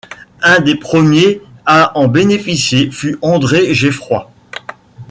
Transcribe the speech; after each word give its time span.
Un 0.41 0.61
des 0.61 0.75
premiers 0.77 1.43
à 1.67 1.95
en 1.95 2.07
bénéficier 2.07 2.89
fut 2.89 3.19
André 3.21 3.75
Geffroy. 3.75 4.31